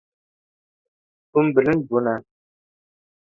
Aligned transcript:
Hûn 1.31 1.47
bilind 1.55 1.83
bûne. 1.89 2.15